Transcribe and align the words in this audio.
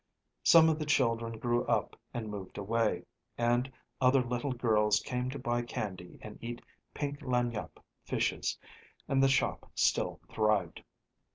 Some 0.41 0.67
of 0.67 0.79
the 0.79 0.85
children 0.87 1.33
grew 1.37 1.63
up 1.67 1.95
and 2.11 2.27
moved 2.27 2.57
away, 2.57 3.05
and 3.37 3.71
other 4.01 4.23
little 4.23 4.51
girls 4.51 4.99
came 5.01 5.29
to 5.29 5.37
buy 5.37 5.61
candy 5.61 6.17
and 6.23 6.39
eat 6.41 6.59
pink 6.91 7.19
lagniappe 7.21 7.79
fishes, 8.03 8.57
and 9.07 9.21
the 9.21 9.27
shop 9.29 9.69
still 9.75 10.19
thrived. 10.27 10.81